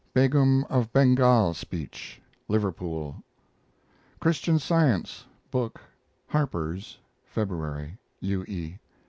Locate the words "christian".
4.19-4.57